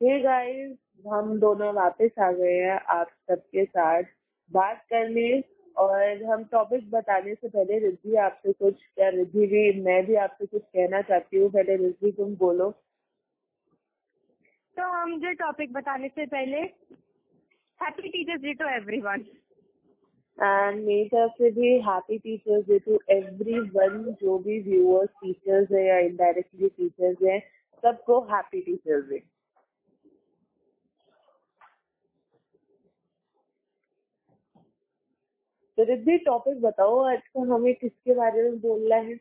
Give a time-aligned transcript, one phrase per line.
[0.00, 4.02] Hey guys हम दोनों वापस आ गए हैं आप सबके साथ
[4.50, 5.28] बात करने
[5.76, 10.46] और हम टॉपिक बताने से पहले रिद्धि आपसे कुछ क्या रिद्धि भी मैं भी आपसे
[10.46, 12.70] कुछ कहना चाहती हूँ। पहले रिद्धि तुम बोलो।
[14.76, 16.60] तो हम जो टॉपिक बताने से पहले
[17.80, 19.24] happy teachers day to everyone
[20.38, 22.98] and मेरी तरफ़ से भी happy teachers day to
[23.70, 27.38] everyone जो भी व्यूअर्स टीचर्स है या इनडायरेक्टली टीचर्स है
[27.82, 29.22] सबको हैप्पी टीचर्स डे
[35.78, 39.14] तो रिद्धि टॉपिक बताओ आज का हमें किसके बारे में बोलना है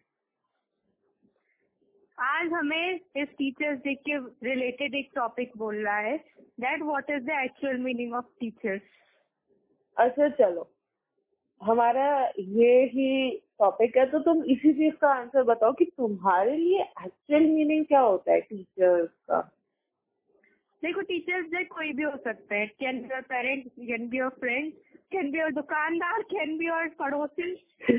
[2.17, 6.15] आज हमें इस टीचर्स डे के रिलेटेड एक टॉपिक बोलना है
[6.59, 8.81] that what is the actual meaning of teachers
[9.97, 10.67] अच्छा चलो
[11.61, 12.07] हमारा
[12.39, 17.45] ये ही टॉपिक है तो तुम इसी चीज़ का आंसर बताओ कि तुम्हारे लिए एक्चुअल
[17.45, 19.41] मीनिंग क्या होता है टीचर्स का
[20.83, 24.29] देखो टीचर्स डे कोई भी हो सकता है can be your parent can be your
[24.39, 24.73] friend
[25.11, 27.51] can be your दुकानदार कैन बी योर पड़ोसी।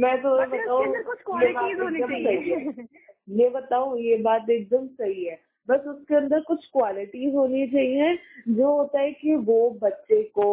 [0.00, 2.86] मैं तो बताऊँ कुछ क्वालिटीज होनी चाहिए।
[3.28, 8.18] ये बताऊँ ये बात एकदम सही है। बस उसके अंदर कुछ क्वालिटीज होनी चाहिए
[8.48, 10.46] जो होता है कि वो बच्चे को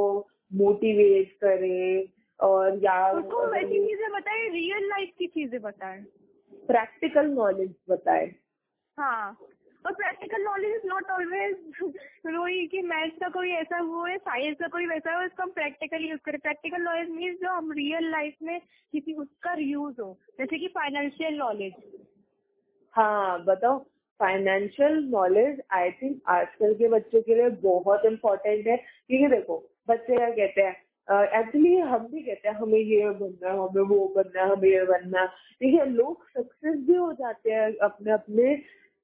[0.53, 2.09] मोटिवेट करे
[2.39, 6.03] और या उसको वैसी चीज़ें बताए रियल लाइफ की चीज़ें बताए।
[6.67, 8.35] प्रैक्टिकल नॉलेज बताए।
[8.97, 9.37] हाँ।
[9.85, 14.57] और practical knowledge is not always वही कि मैथ्स का कोई ऐसा वो है साइंस
[14.59, 18.09] का कोई वैसा है उसको हम प्रैक्टिकल यूज़ करें। प्रैक्टिकल नॉलेज मीन्स जो हम रियल
[18.11, 18.59] लाइफ में
[18.93, 21.73] किसी उसका यूज़ हो जैसे कि फाइनेंशियल नॉलेज
[22.93, 23.77] हाँ बताओ।
[24.19, 29.57] फाइनेंशियल नॉलेज आई थिंक आजकल के बच्चों के लिए बहुत इम्पोर्टेंट है। क्योंकि देखो
[29.89, 30.75] बच्चे क्या कहते हैं
[31.39, 34.69] एक्चुअली uh, हम भी कहते हैं हमें ये बनना है हमें वो बनना है हमें
[34.69, 35.25] ये बनना।
[35.59, 38.55] ठीक है लोग सक्सेस भी हो जाते हैं अपने अपने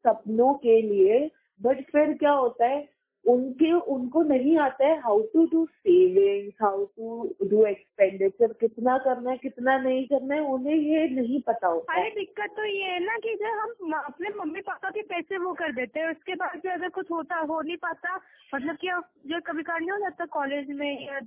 [0.08, 3.02] सपनों के लिए। बट फिर क्या होता है?
[3.26, 9.32] उनके उनको नहीं आता है how to do savings how to do expenditure कितना करना
[9.32, 13.00] है कितना नहीं करना है उन्हें ये नहीं पता होता अरे दिक्कत तो ये है
[13.00, 16.58] ना कि जब हम अपने मम्मी पापा के पैसे वो कर देते हैं उसके बाद
[16.58, 18.16] जो अगर कुछ होता हो नहीं पाता
[18.56, 18.88] मतलब कि
[19.30, 21.20] जो कभी कभी नहीं हो जाता कॉलेज में या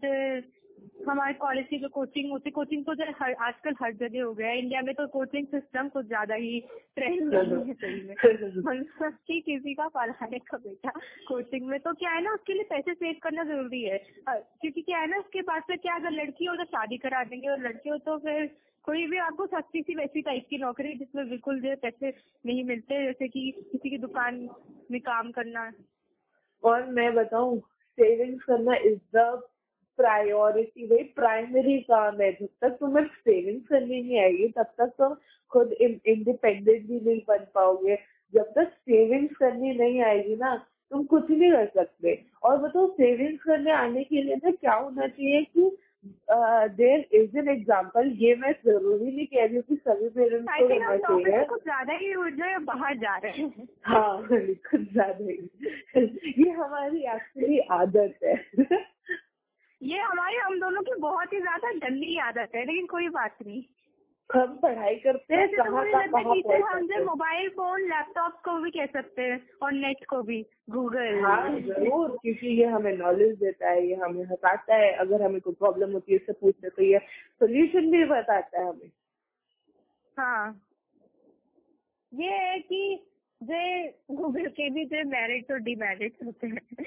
[0.94, 4.32] हमारे कॉलेज की जो कोचिंग होती है कोचिंग तो जो हर आजकल हर जगह हो
[4.34, 6.60] गया है। इंडिया में तो कोचिंग सिस्टम कुछ ज़्यादा ही
[6.96, 8.14] ट्रेंड नहीं है सही में।
[8.66, 10.90] मतलब कि किसी का पढ़ाने का बेटा
[11.28, 14.98] कोचिंग में। तो क्या है ना उसके लिए पैसे सेव करना ज़रूरी है। क्योंकि क्या
[14.98, 17.90] है ना उसके पास में क्या अगर लड़की हो तो शादी करा देंगे और लड़के
[17.90, 18.46] हो तो फिर
[18.84, 22.08] कोई भी आपको सस्ती सी वैसी टाइप की नौकरी जिसमें बिल्कुल जो पैसे
[22.46, 24.48] नहीं मिलते जैसे कि किसी की दुकान
[24.90, 25.72] में काम करना।
[26.64, 27.58] और मैं बताऊँ
[27.98, 29.42] सेविंग्स करना इज़ द
[29.98, 35.14] प्रायोरिटी वही प्राइमरी काम है। जब तक तुम्हें सेविंग्स करनी नहीं आएगी तब तक तुम
[35.52, 37.96] खुद इंडिपेंडेंट भी नहीं बन पाओगे।
[38.32, 40.54] जब तक सेविंग्स करनी नहीं आएगी ना
[40.92, 45.06] तुम कुछ नहीं कर सकते। और बताओ सेविंग्स करने आने के लिए ना क्या होना
[45.06, 45.70] चाहिए कि
[46.78, 50.68] देर इज़ एन एग्ज़ाम्पल ये मैं ज़रूरी नहीं कह रही हूँ कि सभी पेरेंट्स को
[50.68, 52.14] करना चाहिए। कुछ ज़्यादा ही
[52.64, 58.34] बाहर जा रहे हैं। हाँ कुछ ज़्यादा ही। ये हमारी एक्चुअली आदत है।
[59.84, 63.62] ये हमारे हम दोनों की बहुत ही ज़्यादा गंदी आदत है लेकिन कोई बात नहीं।
[64.30, 65.62] हम पढ़ाई करते हैं तो
[66.64, 70.40] हम जो मोबाइल फ़ोन लैपटॉप को भी कह सकते हैं और नेट को भी
[70.70, 75.40] गूगल। हाँ ज़रूर क्योंकि ये हमें नॉलेज देता है ये हमें हटाता है अगर हमें
[75.40, 76.98] कोई प्रॉब्लम होती है इससे पूछते तो ये
[77.40, 78.90] सोल्यूशन भी बताता है हमें।
[80.16, 80.60] हाँ।
[82.12, 82.82] ये है कि
[83.40, 86.86] जो गूगल के भी जो मेरिट्स और डिमेरिट्स होते हैं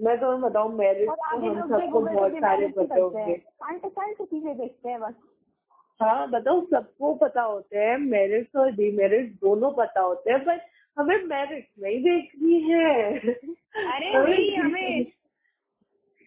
[0.00, 5.14] मैं तो बताऊँ मेरिट तो हम सबको बहुत सारे पता होंगे। चीज़ें देखते हैं बस।
[6.00, 10.60] हाँ बताओ सबको पता होते हैं मेरिट्स और डीमेरिट्स दोनों पता होते हैं पर
[10.98, 13.18] हमें मेरिट नहीं देखनी है।
[13.92, 15.06] अरे भाई हमें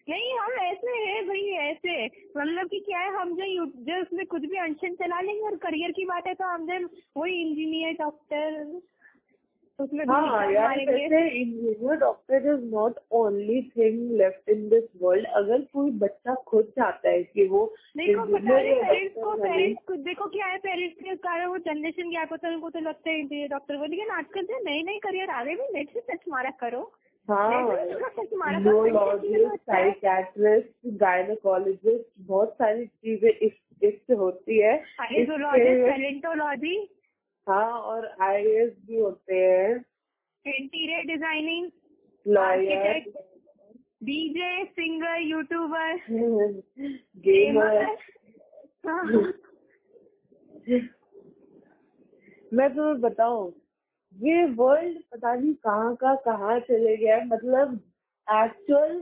[0.08, 2.06] नहीं हम ऐसे हैं भाई ऐसे।
[2.36, 5.90] मतलब कि क्या है हम जो जो उसमें कुछ भी अनशन चला लेंगे और करियर
[5.90, 6.88] की बात है तो हम जो
[7.20, 8.80] वही इंजीनियर डॉक्टर
[9.78, 15.90] उसमें हाँ यार engineer doctor is not only thing left in this world अगर कोई
[15.90, 17.64] बच्चा खुद चाहता है कि वो
[17.96, 22.48] देखो पेरेंट्स को पेरेंट्स को देखो क्या है पेरेंट्स के कारण वो जनरेशन गैप होता
[22.48, 25.42] है उनको तो लगता है इंजीनियर डॉक्टर को लेकिन आजकल जो नए नए करियर आ
[25.42, 26.90] रहे हैं नेट से मारा करो
[29.70, 33.52] साइकेट्रिस्ट गायनोकोलॉजिस्ट बहुत सारी चीज़ें इस
[33.82, 34.72] इससे होती है।
[37.48, 39.74] हाँ और आईएस भी होते हैं।
[40.44, 41.70] Interior designing
[42.26, 42.98] lawyer
[44.04, 45.96] DJ singer YouTuber
[47.18, 47.86] gamer
[52.52, 53.52] मैं तुम्हें बताऊँ
[54.16, 57.74] ये वर्ल्ड पता नहीं कहाँ का कहाँ चले गया मतलब
[58.28, 58.98] एक्चुअल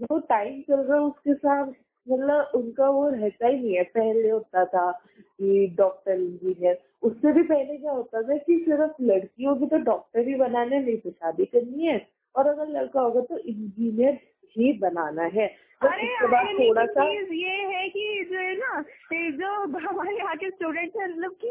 [0.00, 1.72] जो टाइम चल रहा है उसके साथ
[2.10, 7.42] मतलब उनका वो रहता ही नहीं है। पहले होता था कि डॉक्टर इंजीनियर उससे भी
[7.44, 11.44] पहले क्या होता था कि सिर्फ़ लड़कियों की तो डॉक्टर ही बनाना नहीं तो शादी
[11.46, 12.00] करनी है।
[12.34, 14.18] और अगर लड़का होगा तो इंजीनियर
[14.56, 15.46] ही बनाना है।
[15.80, 18.80] अरे उसके बाद थोड़ा सा ये है कि जो है ना
[19.10, 19.50] जो
[19.88, 21.50] हमारे यहाँ के स्टूडेंट है मतलब कि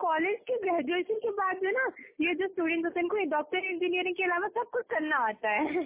[0.00, 1.86] कॉलेज के ग्रेजुएशन के बाद जो ना
[2.20, 5.84] ये जो स्टूडेंट होते हैं इनको डॉक्टर इंजीनियरिंग के अलावा सब कुछ करना आता है।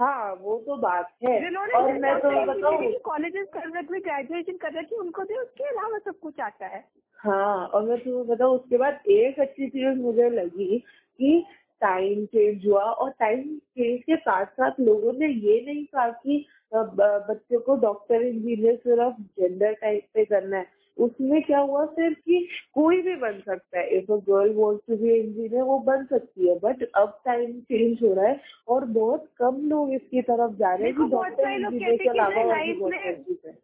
[0.00, 4.82] हाँ वो तो बात है। और मैं तो बताऊँ कॉलेजेस कर रहे ग्रेजुएशन कर रहे
[4.82, 6.84] थे उनको भी उसके अलावा सब कुछ आता है।
[7.18, 10.78] हाँ और मैं तुम्हें बताऊँ उसके बाद एक अच्छी चीज़ मुझे लगी
[11.18, 11.46] कि
[11.80, 16.46] टाइम चेंज हुआ और टाइम चेंज के साथ साथ लोगों ने ये नहीं कहा कि
[16.74, 20.66] बच्चों को डॉक्टर इंजीनियर सिर्फ़ जेंडर टाइप पे करना है।
[21.00, 24.96] उसमें क्या हुआ सिर्फ़ कि कोई भी बन सकता है। If a girl wants to
[24.96, 29.28] be engineer वो बन सकती है बट अब टाइम चेंज हो रहा है और बहुत
[29.38, 33.58] कम लोग इसकी तरफ़ जा रहे हैं डॉक्टर इंजीनियर के अलावा और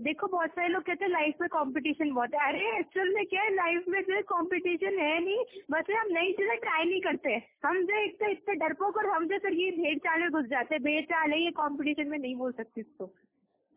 [0.00, 3.42] देखो बहुत सारे लोग कहते हैं लाइफ में कंपटीशन बहुत है। अरे एक्चुअल में क्या
[3.42, 7.82] है लाइफ में जो कंपटीशन है नहीं बस हम नई चीज़ें ट्राई नहीं करते। हम
[7.82, 10.82] जो इतने इतने डरपोक और हम जो सर ये भेड़ चाल में घुस जाते हैं।
[10.82, 13.04] भेड़ चाल है ये कंपटीशन में नहीं बोल सकती इसको।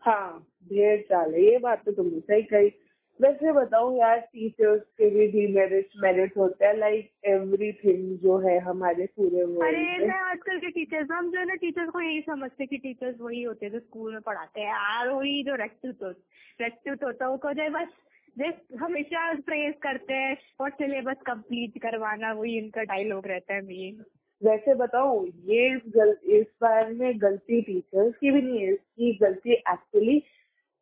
[0.02, 2.72] हाँ भेड़ चाल है ये बात तो तुमने सही कही।
[3.22, 9.06] वैसे बताओ यार टीचर्स के भी डीमेरिट मेरिट होते हैं लाइक एवरीथिंग जो है हमारे
[9.06, 12.78] पूरे अरे मैं। आजकल के टीचर्स हम जो है ना टीचर्स को यही समझते कि
[12.78, 16.04] टीचर्स वही होते हैं जो स्कूल में पढ़ाते हैं। यार वही जो रेस्ट्यूट
[16.62, 17.88] रेस्ट्यूट होता है वो को जाए बस
[18.80, 24.04] हमेशा प्रेस करते हैं और सिलेबस कंप्लीट करवाना वही इनका डायलॉग रहता है मेन
[24.42, 29.54] वैसे बताओ ये गल, इस बार में गलती टीचर्स की भी नहीं है इसकी गलती
[29.54, 30.20] एक्चुअली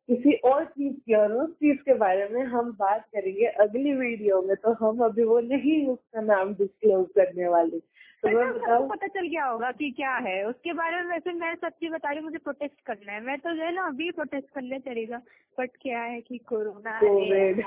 [0.08, 4.40] किसी और चीज़ की और उस चीज़ के बारे में हम बात करेंगे अगली वीडियो
[4.42, 7.78] में तो हम अभी वो नहीं उसका नाम डिस्क्लोज करने वाले।
[8.22, 11.54] तो मैं बताऊँ पता चल गया होगा कि क्या है उसके बारे में वैसे मैं
[11.54, 14.48] सच्ची बता रही हूँ मुझे प्रोटेस्ट करना है। मैं तो जो है ना अभी प्रोटेस्ट
[14.54, 15.20] करने चलेगा
[15.58, 17.60] बट क्या है कि कोरोना कोविड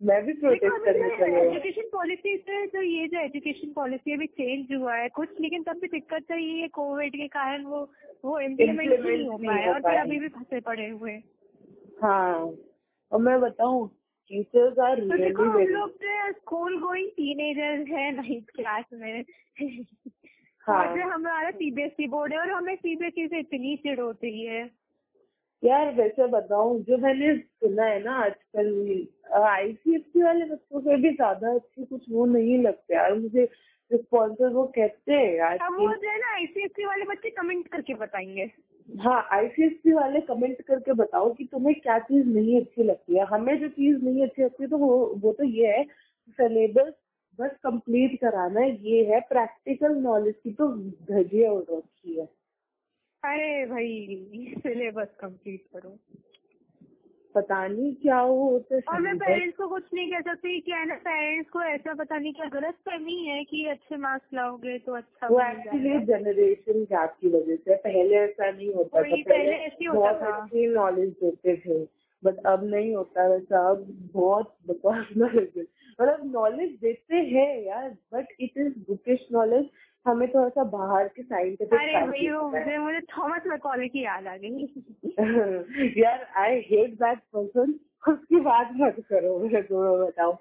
[0.00, 4.72] मैं भी प्रोटेस्ट करने चले एजुकेशन पॉलिसी से तो ये जो एजुकेशन पॉलिसी अभी चेंज
[4.74, 7.80] हुआ है कुछ लेकिन तब भी दिक्कत तो ये है कोविड के कारण वो
[8.24, 11.12] वो इम्प्लीमेंट नहीं हो पाया और फिर अभी भी फंसे पड़े हुए
[12.02, 12.54] हाँ।
[13.12, 13.88] और मैं बताऊँ
[14.30, 15.90] टीचर्स आर रियली हम लोग
[16.36, 19.24] स्कूल गोइंग टीनेजर है नाइन्थ क्लास में।
[20.66, 24.64] हाँ। हमारा सीबीएसई बोर्ड है और हमें सीबीएसई से इतनी चिड़ होती है।
[25.62, 31.54] यार वैसे बताऊँ जो मैंने सुना है ना आजकल आईसीएससी वाले बच्चों से भी ज़्यादा
[31.54, 33.44] अच्छे कुछ वो नहीं लगते यार मुझे
[33.90, 38.50] रिस्पॉन्सर वो कहते हैं यार वो जो है ना आईसीएससी वाले बच्चे कमेंट करके बताएँगे।
[38.88, 43.58] हाँ आईसीएससी वाले कमेंट करके बताओ कि तुम्हें क्या चीज़ नहीं अच्छी लगती है। हमें
[43.60, 45.84] जो चीज़ नहीं अच्छी लगती है तो वो वो तो ये है
[46.38, 46.92] सिलेबस
[47.38, 50.68] बस कंप्लीट कराना है ये है प्रैक्टिकल नॉलेज की तो
[51.12, 52.28] धजिया उड़ रखी है।
[53.28, 54.54] अरे भाई?
[54.58, 55.96] सिलेबस कंप्लीट करो।
[57.34, 60.86] पता नहीं क्या हो तो और मैं पेरेंट्स को कुछ नहीं कह सकती क्या है
[60.86, 64.92] ना पेरेंट्स को ऐसा पता नहीं क्या गलत फहमी है कि अच्छे मार्क्स लाओगे तो
[64.92, 69.84] अच्छा वो एक्चुअली जनरेशन गैप की वजह से पहले ऐसा नहीं होता था। पहले ऐसे
[69.86, 71.78] होता अच्छी नॉलेज देते थे
[72.22, 73.84] बट अब नहीं होता वैसा अब
[74.14, 75.66] बहुत बकवास नॉलेज
[75.98, 79.68] मतलब नॉलेज देते हैं यार but it is bookish knowledge
[80.06, 84.66] हमें थोड़ा सा बाहर के साइंटिफिक अरे मुझे मुझे थॉमस मैकॉले की याद आ गई।
[86.02, 87.74] यार आई हेट दैट पर्सन
[88.08, 90.36] उसकी बात मत करो मुझे तुम्हें बताओ।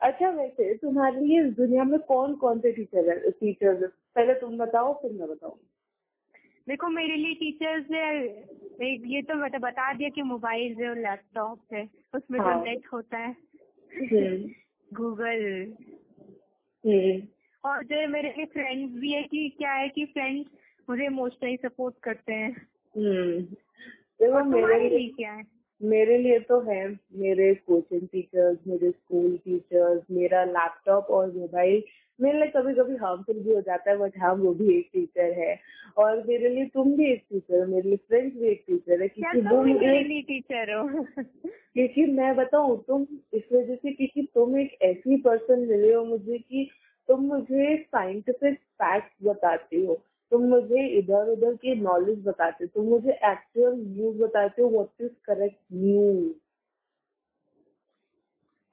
[0.00, 4.56] अच्छा वैसे तुम्हारे लिए इस दुनिया में कौन कौन से टीचर है टीचर पहले तुम
[4.58, 5.58] बताओ फिर मैं बताऊँ।
[6.68, 8.16] देखो मेरे लिए टीचर्स है
[9.12, 12.54] ये तो मैंने बता दिया कि मोबाइल है और लैपटॉप है। उसमें हाँ.
[12.58, 13.36] जो नेट होता है।
[14.94, 15.44] गूगल
[16.84, 17.20] हम्म।
[17.64, 20.50] और जो मेरे लिए फ्रेंड्स भी है कि क्या है कि फ्रेंड्स
[20.90, 23.42] मुझे इमोशनली सपोर्ट करते हैं। हम्म।
[24.20, 25.44] देखो मेरे लिए क्या है?
[25.82, 31.82] मेरे लिए तो है मेरे कोचिंग टीचर्स मेरे स्कूल टीचर्स मेरा लैपटॉप और मोबाइल
[32.20, 35.32] मेरे लिए कभी कभी हार्मफुल भी हो जाता है बट हाँ वो भी एक टीचर
[35.32, 35.60] है।
[35.98, 39.08] और मेरे लिए तुम भी एक टीचर हो मेरे लिए फ्रेंड्स भी एक टीचर है।
[39.08, 41.06] क्योंकि तुम एक टीचर हो?
[41.74, 46.38] क्योंकि मैं बताऊँ तुम इस वजह से क्योंकि तुम एक ऐसी पर्सन मिले हो मुझे
[46.38, 46.70] कि
[47.10, 49.94] तुम मुझे साइंटिफिक फैक्ट बताते हो।
[50.32, 55.00] तुम मुझे इधर उधर की नॉलेज बताते हो। तुम मुझे एक्चुअल न्यूज़ बताते हो। व्हाट
[55.00, 56.32] इज़ करेक्ट न्यूज़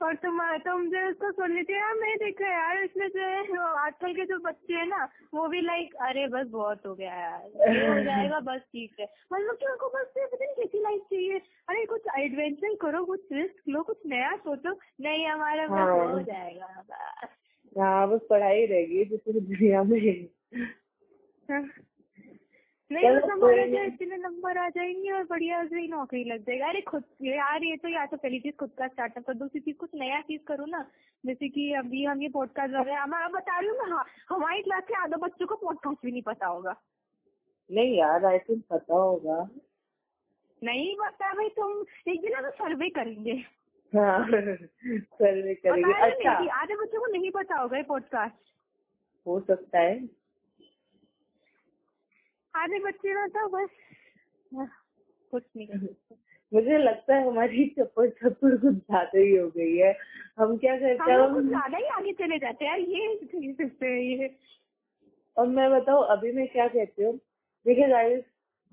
[0.02, 4.14] और तुम तुम जो उसको सुन लेते यार मैं देखा यार इसमें जो है आजकल
[4.14, 7.88] के जो बच्चे हैं ना वो भी लाइक अरे बस बहुत हो गया यार। ये
[7.88, 11.40] हो जाएगा बस ठीक है। मतलब कि उनको बस पता नहीं कैसी लाइफ चाहिए।
[11.70, 16.22] अरे कुछ एडवेंचर करो कुछ रिस्क लो कुछ नया सोचो। नहीं हमारा बस हाँ। हो
[16.22, 17.30] जाएगा बस।
[17.76, 20.00] हाँ बस पढ़ाई रहेगी दूसरी दुनिया में
[21.50, 21.62] हाँ।
[22.92, 26.62] नहीं बस हमारे जो इतने नंबर आ जाएँगे और बढ़िया से ही नौकरी लग जाएगी।
[26.62, 29.76] अरे खुद यार ये तो या तो पहली चीज़ खुद का स्टार्टअप कर दूसरी चीज़
[29.78, 30.86] कुछ नया चीज़ करो ना।
[31.24, 34.06] जैसे कि अभी हम ये पॉडकास्ट कर रहे हैं मैं बता रही हूँ मैं हाँ,
[34.30, 36.76] हमारी क्लास के आधे बच्चों को पॉडकास्ट भी नहीं पता होगा।
[37.70, 39.50] नहीं यार आई थिंक पता होगा।
[40.62, 43.34] नहीं पता भाई तुम एक दिन हम सर्वे करेंगे।
[43.94, 48.36] हाँ सर्वे करेंगे। अच्छा। आधे बच्चों को नहीं पता होगा ये पॉडकास्ट
[49.26, 49.96] हो सकता है।
[52.54, 53.70] आधे बच्चे ना तो बस
[54.52, 54.68] हाँ,
[55.34, 55.68] कुछ नहीं।
[56.52, 59.96] मुझे लगता है हमारी चप्पल चप्पड़ कुछ ज़्यादा ही हो गई है।
[60.40, 63.12] हम क्या करते हैं हम ज़्यादा ही आगे चले जाते हैं। ये
[63.52, 64.36] इससे ये।
[65.38, 67.14] और मैं बताऊँ अभी मैं क्या कहती हूँ।
[67.66, 68.24] देखिए गाइस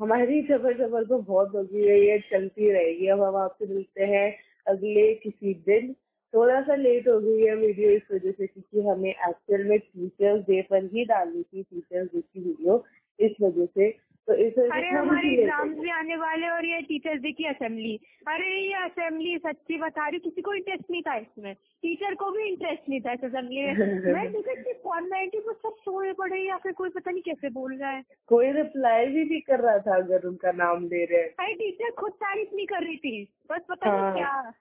[0.00, 4.28] हमारी चप्पल चप्पल तो बहुत होगी है ये चलती रहेगी। अब हम आपसे मिलते हैं।
[4.66, 5.92] अगले किसी दिन।
[6.34, 10.40] थोड़ा सा लेट हो गई है वीडियो इस वजह से क्योंकि हमें एक्चुअल में टीचर्स
[10.42, 12.84] डे पर ही डालनी थी टीचर्स डे की वीडियो
[13.18, 13.90] इस वजह से।
[14.28, 18.00] तो इस अरे हमारे हो एग्ज़ाम्स भी आने वाले और ये टीचर्स डे की असेंबली।
[18.28, 22.42] अरे ये असेंबली सच्ची बता रही किसी को इंटरेस्ट नहीं था इसमें। टीचर को भी
[22.42, 23.74] इंटरेस्ट नहीं था इस असेंबली में।
[24.14, 28.02] मैं देखा पर सब सोए पड़े या फिर कोई पता नहीं कैसे बोल रहा है।
[28.28, 31.90] कोई रिप्लाई भी नहीं कर रहा था अगर उनका नाम ले रहे हैं। अरे टीचर
[31.90, 34.52] खुद तारीफ़ नहीं कर रही थी। बस पता हाँ। नहीं क्या।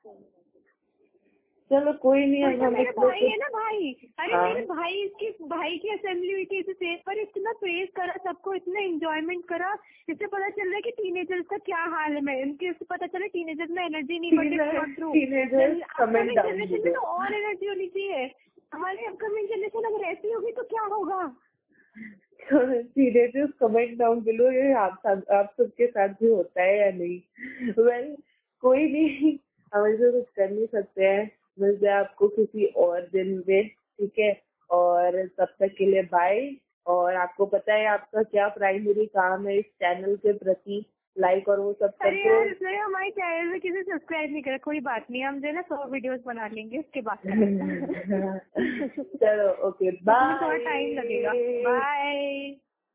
[1.71, 5.89] चलो कोई नहीं मेरे भाई है ना भाई। अरे हाँ। मेरे भाई की भाई की
[5.89, 6.99] असेंबली हुई थी इस स्टेज
[7.63, 9.73] प्रेज करा सबको इतना एंजॉयमेंट करा
[10.09, 13.27] इससे पता चल रहा है कि टीनेजर्स का क्या हाल है। इनके इससे पता चला
[13.33, 14.65] टीनेजर्स में एनर्जी नहीं में below.
[16.93, 18.31] तो और एनर्जी होनी चाहिए।
[18.73, 21.21] हमारी अपकमिंग जनरेशन अगर ऐसी होगी तो क्या होगा?
[22.47, 27.19] सीरियसली कमेंट डाउन बिलो ये आप आप सबके साथ भी होता है या नहीं?
[27.79, 28.15] वेल
[28.63, 29.37] कोई नहीं
[29.73, 34.19] हम इसे कुछ कर नहीं सकते हैं। मिलते हैं आपको किसी और दिन में ठीक
[34.19, 34.31] है?
[34.69, 36.39] और तब तक के लिए बाय
[36.87, 40.85] और आपको पता है आपका क्या प्राइमरी काम है इस चैनल के प्रति
[41.17, 45.05] लाइक और वो सब अरे करके। हमारे चैनल में किसी सब्सक्राइब नहीं करा कोई बात
[45.11, 47.17] नहीं हम जो है ना सौ वीडियोस बना लेंगे उसके बाद
[49.23, 51.31] चलो ओके बाय थोड़ा टाइम लगेगा।
[51.69, 52.55] बाय